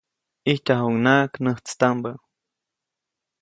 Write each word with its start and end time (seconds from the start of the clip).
ʼIjtyajuʼuŋnaʼak 0.45 1.31
näjtstaʼmbä. 1.43 2.11